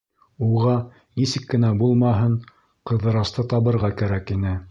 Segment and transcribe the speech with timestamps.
[0.45, 0.71] Уға,
[1.21, 2.39] нисек кенә булмаһын,
[2.93, 4.59] Ҡыҙырасты табырға кәрәк ине.